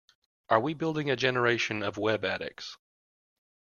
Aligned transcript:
Are 0.49 0.59
we 0.59 0.73
building 0.73 1.11
a 1.11 1.15
generation 1.15 1.83
of 1.83 1.95
web 1.99 2.25
addicts? 2.25 2.75